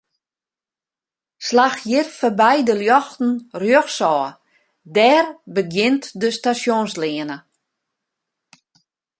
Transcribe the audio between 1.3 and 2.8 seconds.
Slach hjir foarby de